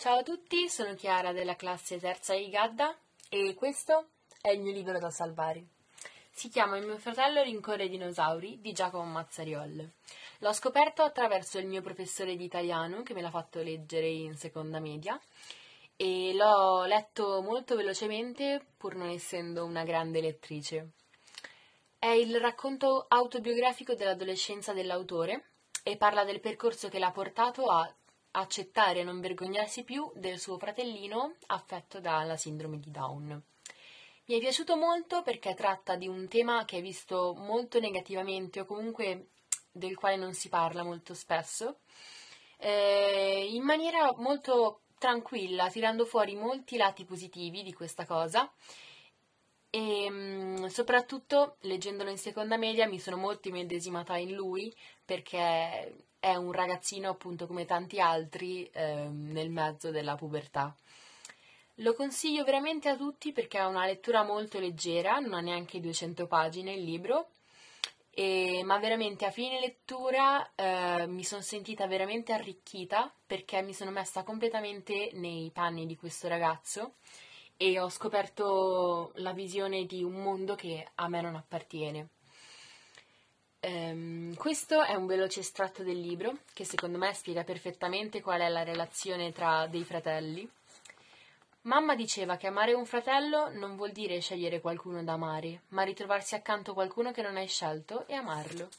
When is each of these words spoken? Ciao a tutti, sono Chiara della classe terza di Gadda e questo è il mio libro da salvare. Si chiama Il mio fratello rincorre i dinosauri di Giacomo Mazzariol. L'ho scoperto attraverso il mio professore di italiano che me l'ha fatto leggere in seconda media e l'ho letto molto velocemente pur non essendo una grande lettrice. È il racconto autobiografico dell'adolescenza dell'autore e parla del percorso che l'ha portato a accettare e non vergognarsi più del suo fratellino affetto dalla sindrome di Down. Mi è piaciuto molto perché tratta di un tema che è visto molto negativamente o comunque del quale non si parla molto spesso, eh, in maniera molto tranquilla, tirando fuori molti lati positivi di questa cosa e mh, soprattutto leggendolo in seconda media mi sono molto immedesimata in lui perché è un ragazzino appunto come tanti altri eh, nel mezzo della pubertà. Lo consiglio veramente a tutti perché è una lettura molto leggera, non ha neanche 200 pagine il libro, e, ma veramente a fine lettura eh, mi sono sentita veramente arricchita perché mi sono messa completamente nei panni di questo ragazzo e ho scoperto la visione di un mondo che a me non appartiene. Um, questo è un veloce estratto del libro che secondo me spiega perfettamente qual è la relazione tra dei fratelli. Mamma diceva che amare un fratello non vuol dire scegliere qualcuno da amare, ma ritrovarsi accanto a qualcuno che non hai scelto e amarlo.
Ciao 0.00 0.20
a 0.20 0.22
tutti, 0.22 0.66
sono 0.70 0.94
Chiara 0.94 1.34
della 1.34 1.56
classe 1.56 1.98
terza 1.98 2.34
di 2.34 2.48
Gadda 2.48 2.96
e 3.28 3.52
questo 3.54 4.12
è 4.40 4.48
il 4.48 4.62
mio 4.62 4.72
libro 4.72 4.98
da 4.98 5.10
salvare. 5.10 5.62
Si 6.30 6.48
chiama 6.48 6.78
Il 6.78 6.86
mio 6.86 6.96
fratello 6.96 7.42
rincorre 7.42 7.84
i 7.84 7.90
dinosauri 7.90 8.62
di 8.62 8.72
Giacomo 8.72 9.04
Mazzariol. 9.04 9.86
L'ho 10.38 10.52
scoperto 10.54 11.02
attraverso 11.02 11.58
il 11.58 11.66
mio 11.66 11.82
professore 11.82 12.34
di 12.34 12.44
italiano 12.44 13.02
che 13.02 13.12
me 13.12 13.20
l'ha 13.20 13.28
fatto 13.28 13.60
leggere 13.60 14.06
in 14.06 14.38
seconda 14.38 14.80
media 14.80 15.20
e 15.96 16.32
l'ho 16.32 16.86
letto 16.86 17.42
molto 17.42 17.76
velocemente 17.76 18.64
pur 18.78 18.94
non 18.94 19.10
essendo 19.10 19.66
una 19.66 19.84
grande 19.84 20.22
lettrice. 20.22 20.92
È 21.98 22.08
il 22.08 22.40
racconto 22.40 23.04
autobiografico 23.06 23.94
dell'adolescenza 23.94 24.72
dell'autore 24.72 25.50
e 25.82 25.98
parla 25.98 26.24
del 26.24 26.40
percorso 26.40 26.88
che 26.88 26.98
l'ha 26.98 27.10
portato 27.10 27.66
a 27.66 27.94
accettare 28.32 29.00
e 29.00 29.04
non 29.04 29.20
vergognarsi 29.20 29.82
più 29.82 30.10
del 30.14 30.38
suo 30.38 30.58
fratellino 30.58 31.36
affetto 31.46 32.00
dalla 32.00 32.36
sindrome 32.36 32.78
di 32.78 32.90
Down. 32.90 33.42
Mi 34.26 34.36
è 34.36 34.38
piaciuto 34.38 34.76
molto 34.76 35.22
perché 35.22 35.54
tratta 35.54 35.96
di 35.96 36.06
un 36.06 36.28
tema 36.28 36.64
che 36.64 36.78
è 36.78 36.80
visto 36.82 37.34
molto 37.36 37.80
negativamente 37.80 38.60
o 38.60 38.64
comunque 38.64 39.30
del 39.72 39.96
quale 39.96 40.16
non 40.16 40.34
si 40.34 40.48
parla 40.48 40.82
molto 40.82 41.14
spesso, 41.14 41.80
eh, 42.58 43.48
in 43.50 43.62
maniera 43.62 44.12
molto 44.16 44.82
tranquilla, 44.98 45.68
tirando 45.68 46.04
fuori 46.04 46.36
molti 46.36 46.76
lati 46.76 47.04
positivi 47.04 47.62
di 47.62 47.72
questa 47.72 48.04
cosa 48.04 48.52
e 49.70 50.10
mh, 50.10 50.66
soprattutto 50.66 51.56
leggendolo 51.60 52.10
in 52.10 52.18
seconda 52.18 52.56
media 52.56 52.86
mi 52.86 52.98
sono 52.98 53.16
molto 53.16 53.48
immedesimata 53.48 54.16
in 54.16 54.34
lui 54.34 54.74
perché 55.04 55.94
è 56.18 56.34
un 56.34 56.52
ragazzino 56.52 57.08
appunto 57.08 57.46
come 57.46 57.64
tanti 57.64 58.00
altri 58.00 58.68
eh, 58.72 59.08
nel 59.08 59.50
mezzo 59.50 59.90
della 59.90 60.16
pubertà. 60.16 60.74
Lo 61.76 61.94
consiglio 61.94 62.44
veramente 62.44 62.90
a 62.90 62.96
tutti 62.96 63.32
perché 63.32 63.58
è 63.58 63.64
una 63.64 63.86
lettura 63.86 64.22
molto 64.22 64.58
leggera, 64.58 65.18
non 65.18 65.32
ha 65.32 65.40
neanche 65.40 65.80
200 65.80 66.26
pagine 66.26 66.74
il 66.74 66.84
libro, 66.84 67.28
e, 68.10 68.60
ma 68.64 68.78
veramente 68.78 69.24
a 69.24 69.30
fine 69.30 69.60
lettura 69.60 70.50
eh, 70.54 71.06
mi 71.06 71.24
sono 71.24 71.40
sentita 71.40 71.86
veramente 71.86 72.34
arricchita 72.34 73.10
perché 73.26 73.62
mi 73.62 73.72
sono 73.72 73.90
messa 73.90 74.24
completamente 74.24 75.10
nei 75.14 75.50
panni 75.54 75.86
di 75.86 75.96
questo 75.96 76.28
ragazzo 76.28 76.96
e 77.62 77.78
ho 77.78 77.90
scoperto 77.90 79.12
la 79.16 79.34
visione 79.34 79.84
di 79.84 80.02
un 80.02 80.14
mondo 80.14 80.54
che 80.54 80.88
a 80.94 81.08
me 81.08 81.20
non 81.20 81.34
appartiene. 81.34 82.08
Um, 83.60 84.34
questo 84.34 84.82
è 84.82 84.94
un 84.94 85.04
veloce 85.04 85.40
estratto 85.40 85.82
del 85.82 86.00
libro 86.00 86.38
che 86.54 86.64
secondo 86.64 86.96
me 86.96 87.12
spiega 87.12 87.44
perfettamente 87.44 88.22
qual 88.22 88.40
è 88.40 88.48
la 88.48 88.62
relazione 88.62 89.30
tra 89.32 89.66
dei 89.66 89.84
fratelli. 89.84 90.50
Mamma 91.62 91.94
diceva 91.94 92.38
che 92.38 92.46
amare 92.46 92.72
un 92.72 92.86
fratello 92.86 93.50
non 93.50 93.76
vuol 93.76 93.92
dire 93.92 94.20
scegliere 94.20 94.62
qualcuno 94.62 95.04
da 95.04 95.12
amare, 95.12 95.64
ma 95.68 95.82
ritrovarsi 95.82 96.34
accanto 96.34 96.70
a 96.70 96.74
qualcuno 96.74 97.12
che 97.12 97.20
non 97.20 97.36
hai 97.36 97.46
scelto 97.46 98.06
e 98.06 98.14
amarlo. 98.14 98.70